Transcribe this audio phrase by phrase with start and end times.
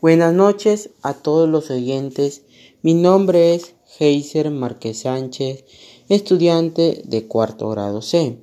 [0.00, 2.42] Buenas noches a todos los oyentes.
[2.82, 5.64] Mi nombre es Heiser Márquez Sánchez,
[6.08, 8.38] estudiante de cuarto grado C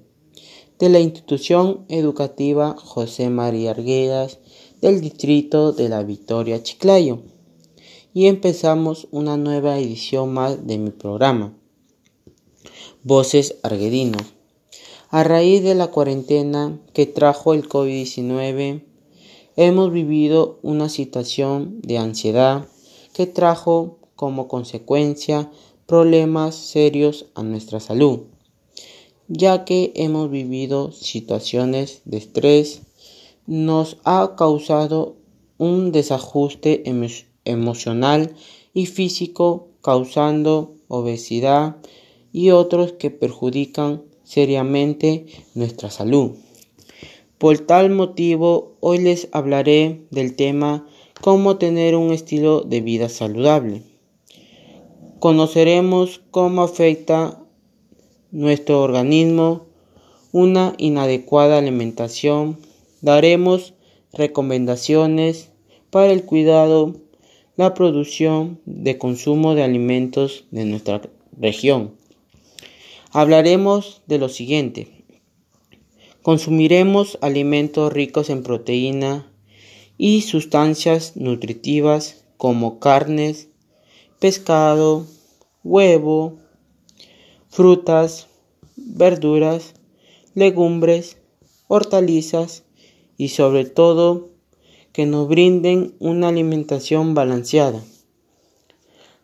[0.79, 4.39] de la institución educativa José María Arguedas
[4.81, 7.21] del distrito de la Victoria Chiclayo.
[8.13, 11.57] Y empezamos una nueva edición más de mi programa,
[13.01, 14.33] Voces Arguedinos.
[15.09, 18.83] A raíz de la cuarentena que trajo el COVID-19,
[19.55, 22.67] hemos vivido una situación de ansiedad
[23.13, 25.49] que trajo como consecuencia
[25.85, 28.21] problemas serios a nuestra salud,
[29.27, 32.81] ya que hemos vivido situaciones de estrés,
[33.47, 35.15] nos ha causado
[35.57, 36.83] un desajuste
[37.45, 38.35] emocional
[38.73, 41.77] y físico causando obesidad
[42.33, 46.31] y otros que perjudican seriamente nuestra salud.
[47.37, 50.87] Por tal motivo, hoy les hablaré del tema
[51.19, 53.83] cómo tener un estilo de vida saludable.
[55.19, 57.43] Conoceremos cómo afecta
[58.31, 59.65] nuestro organismo
[60.31, 62.57] una inadecuada alimentación.
[63.01, 63.73] Daremos
[64.13, 65.49] recomendaciones
[65.89, 66.95] para el cuidado,
[67.57, 71.01] la producción de consumo de alimentos de nuestra
[71.37, 71.95] región.
[73.11, 74.94] Hablaremos de lo siguiente.
[76.25, 79.31] Consumiremos alimentos ricos en proteína
[79.95, 83.49] y sustancias nutritivas como carnes,
[84.17, 85.05] pescado,
[85.63, 86.39] huevo,
[87.47, 88.25] frutas,
[88.75, 89.75] verduras,
[90.33, 91.17] legumbres,
[91.67, 92.63] hortalizas
[93.17, 94.31] y sobre todo
[94.93, 97.83] que nos brinden una alimentación balanceada.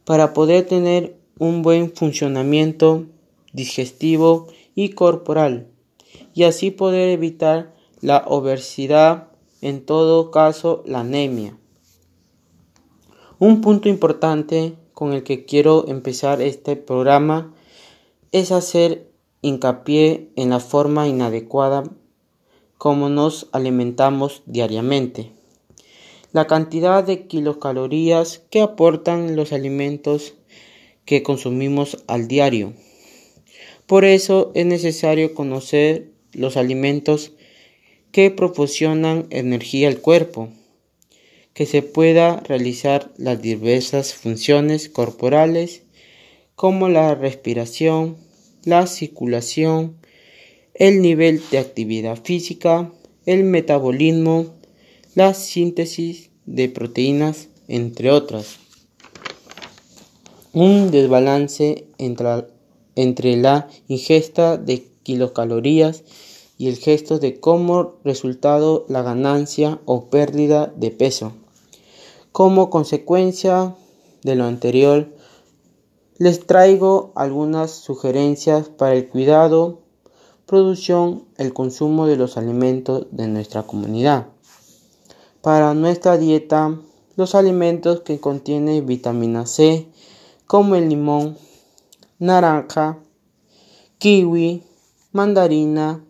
[0.05, 3.07] Para poder tener un buen funcionamiento
[3.53, 5.70] digestivo y corporal
[6.33, 9.27] y así poder evitar la obesidad,
[9.61, 11.57] en todo caso la anemia.
[13.39, 17.53] Un punto importante con el que quiero empezar este programa
[18.31, 21.83] es hacer hincapié en la forma inadecuada
[22.77, 25.31] como nos alimentamos diariamente.
[26.33, 30.35] La cantidad de kilocalorías que aportan los alimentos
[31.05, 32.73] que consumimos al diario.
[33.91, 37.34] Por eso es necesario conocer los alimentos
[38.13, 40.47] que proporcionan energía al cuerpo,
[41.53, 45.81] que se pueda realizar las diversas funciones corporales
[46.56, 48.16] como la respiración,
[48.63, 49.97] la circulación,
[50.74, 52.94] el nivel de actividad física,
[53.25, 54.56] el metabolismo,
[55.16, 58.56] la síntesis de proteínas, entre otras.
[60.53, 62.46] Un desbalance entre,
[62.96, 66.03] entre la ingesta de kilocalorías
[66.57, 71.34] y el gesto de como resultado la ganancia o pérdida de peso.
[72.31, 73.75] Como consecuencia
[74.24, 75.09] de lo anterior,
[76.18, 79.80] les traigo algunas sugerencias para el cuidado,
[80.46, 84.28] producción, el consumo de los alimentos de nuestra comunidad.
[85.41, 86.78] Para nuestra dieta,
[87.16, 89.88] los alimentos que contienen vitamina C,
[90.46, 91.38] como el limón,
[92.21, 92.99] naranja,
[93.97, 94.61] kiwi,
[95.11, 96.05] mandarina,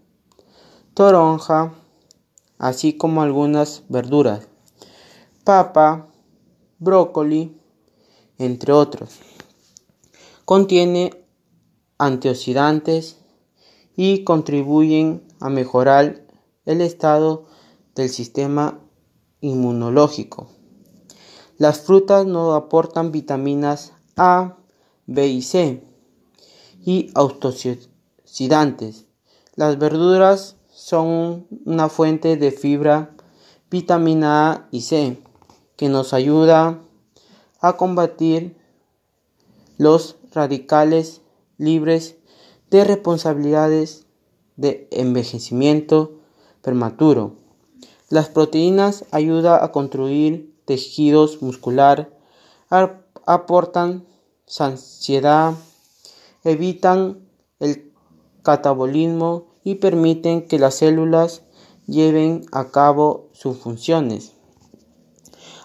[0.94, 1.74] toronja,
[2.58, 4.46] así como algunas verduras,
[5.46, 6.10] papa,
[6.80, 7.58] brócoli,
[8.38, 9.20] entre otros.
[10.44, 11.12] Contiene
[11.98, 13.16] antioxidantes
[13.96, 16.26] y contribuyen a mejorar
[16.66, 17.46] el estado
[17.96, 18.82] del sistema
[19.40, 20.50] inmunológico.
[21.58, 24.58] Las frutas no aportan vitaminas A,
[25.06, 25.90] B y C
[26.84, 27.12] y
[29.56, 33.16] las verduras son una fuente de fibra,
[33.70, 35.22] vitamina A y C,
[35.76, 36.80] que nos ayuda
[37.60, 38.56] a combatir
[39.78, 41.22] los radicales
[41.58, 42.16] libres
[42.70, 44.06] de responsabilidades
[44.56, 46.14] de envejecimiento
[46.62, 47.36] prematuro.
[48.10, 52.10] Las proteínas ayudan a construir tejidos muscular,
[53.26, 54.06] aportan
[54.46, 55.54] saciedad,
[56.44, 57.20] evitan
[57.60, 57.92] el
[58.44, 61.44] catabolismo y permiten que las células
[61.88, 64.34] lleven a cabo sus funciones.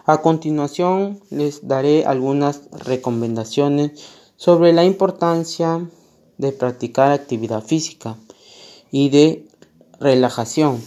[0.05, 4.05] A continuación les daré algunas recomendaciones
[4.37, 5.89] sobre la importancia
[6.39, 8.17] de practicar actividad física
[8.91, 9.49] y de
[9.99, 10.81] relajación,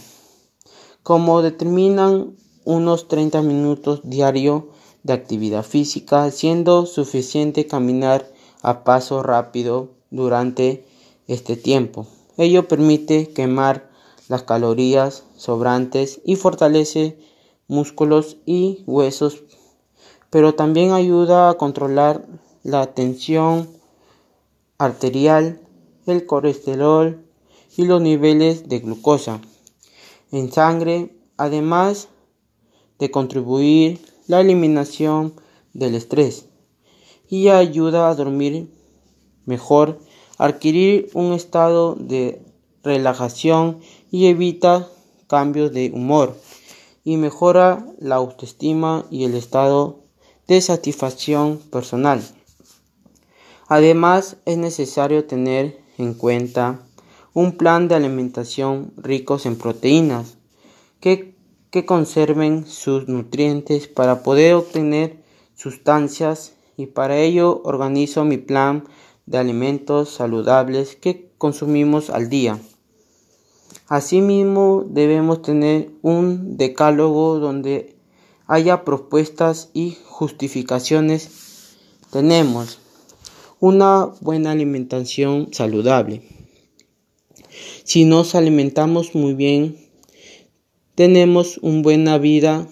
[1.02, 4.68] como determinan unos 30 minutos diario
[5.02, 8.26] de actividad física, siendo suficiente caminar
[8.62, 10.84] a paso rápido durante
[11.26, 12.06] este tiempo.
[12.36, 13.90] Ello permite quemar
[14.28, 17.18] las calorías sobrantes y fortalece
[17.68, 19.42] músculos y huesos
[20.30, 22.26] pero también ayuda a controlar
[22.62, 23.68] la tensión
[24.78, 25.60] arterial,
[26.06, 27.24] el colesterol
[27.76, 29.40] y los niveles de glucosa
[30.32, 32.08] en sangre, además
[33.00, 35.34] de contribuir la eliminación
[35.72, 36.46] del estrés
[37.30, 38.68] y ayuda a dormir
[39.46, 40.00] mejor,
[40.36, 42.42] adquirir un estado de
[42.82, 43.80] relajación
[44.10, 44.88] y evita
[45.28, 46.36] cambios de humor
[47.04, 50.00] y mejora la autoestima y el estado
[50.48, 52.20] de satisfacción personal.
[53.68, 56.82] Además, es necesario tener en cuenta
[57.32, 60.36] un plan de alimentación ricos en proteínas
[60.98, 61.36] que,
[61.70, 65.22] que conserven sus nutrientes para poder obtener
[65.54, 68.84] sustancias y para ello organizo mi plan
[69.26, 72.58] de alimentos saludables que consumimos al día.
[73.86, 77.96] Asimismo, debemos tener un decálogo donde
[78.46, 81.76] haya propuestas y justificaciones.
[82.10, 82.78] Tenemos
[83.58, 86.22] una buena alimentación saludable.
[87.84, 89.76] Si nos alimentamos muy bien,
[90.94, 92.66] tenemos una buena vida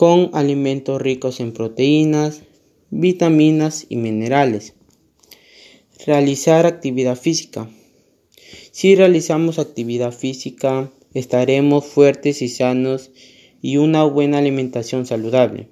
[0.00, 2.40] con alimentos ricos en proteínas,
[2.88, 4.72] vitaminas y minerales.
[6.06, 7.68] Realizar actividad física.
[8.70, 13.10] Si realizamos actividad física, estaremos fuertes y sanos
[13.60, 15.68] y una buena alimentación saludable.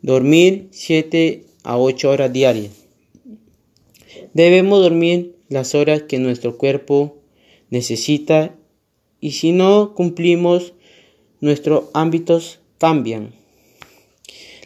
[0.00, 2.72] Dormir 7 a 8 horas diarias.
[4.32, 7.18] Debemos dormir las horas que nuestro cuerpo
[7.68, 8.56] necesita
[9.20, 10.72] y si no cumplimos,
[11.42, 13.32] nuestros ámbitos cambian.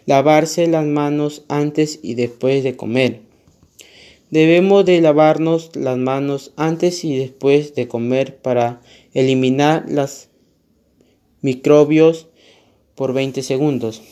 [0.04, 3.20] Lavarse las manos antes y después de comer.
[4.30, 8.80] Debemos de lavarnos las manos antes y después de comer para
[9.14, 10.30] eliminar los
[11.42, 12.26] microbios
[12.96, 14.02] por 20 segundos.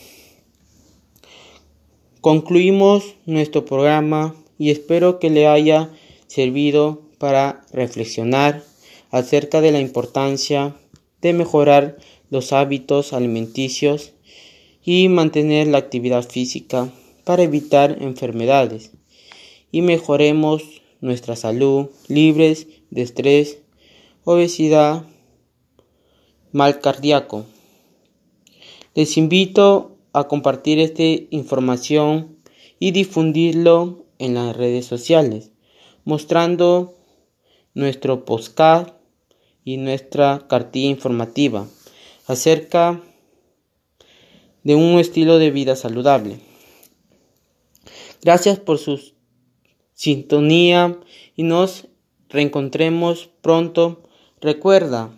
[2.20, 5.90] Concluimos nuestro programa y espero que le haya
[6.28, 8.62] servido para reflexionar
[9.10, 10.76] acerca de la importancia
[11.22, 11.96] de mejorar
[12.30, 14.12] los hábitos alimenticios
[14.84, 16.90] y mantener la actividad física
[17.24, 18.92] para evitar enfermedades
[19.72, 20.62] y mejoremos
[21.00, 23.58] nuestra salud libres de estrés,
[24.24, 25.04] obesidad,
[26.52, 27.46] mal cardíaco.
[28.94, 32.38] Les invito a compartir esta información
[32.78, 35.50] y difundirlo en las redes sociales,
[36.04, 36.94] mostrando
[37.74, 38.92] nuestro postcard
[39.64, 41.68] y nuestra cartilla informativa
[42.26, 43.00] acerca
[44.64, 46.40] de un estilo de vida saludable.
[48.22, 49.14] Gracias por sus
[49.94, 50.98] sintonía
[51.34, 51.88] y nos
[52.28, 54.02] reencontremos pronto.
[54.40, 55.10] Recuerda,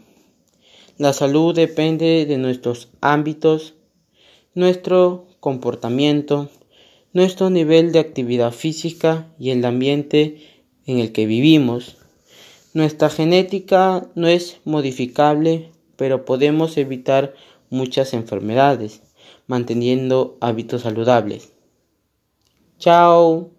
[0.98, 3.74] la salud depende de nuestros ámbitos,
[4.54, 6.48] nuestro comportamiento,
[7.12, 10.42] nuestro nivel de actividad física y el ambiente
[10.86, 11.96] en el que vivimos.
[12.74, 17.34] Nuestra genética no es modificable, pero podemos evitar
[17.70, 19.02] muchas enfermedades
[19.48, 21.52] manteniendo hábitos saludables.
[22.78, 23.57] Chao.